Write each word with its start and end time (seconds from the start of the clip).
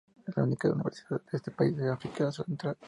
Es 0.25 0.35
la 0.35 0.45
única 0.45 0.67
universidad 0.71 1.21
de 1.31 1.37
este 1.37 1.51
país 1.51 1.77
de 1.77 1.91
África 1.91 2.31
Central. 2.31 2.75